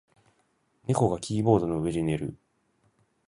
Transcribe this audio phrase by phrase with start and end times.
[0.87, 2.35] 猫がキーボードの上で寝る。